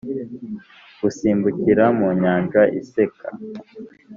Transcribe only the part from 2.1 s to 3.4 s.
nyanja iseka.